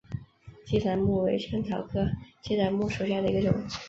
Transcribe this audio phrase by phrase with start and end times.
[0.65, 2.09] 鸡仔木为茜草科
[2.41, 3.55] 鸡仔木属下的一个种。